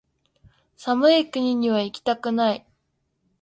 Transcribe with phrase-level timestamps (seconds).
[0.79, 2.65] 寒い国にはいきたくない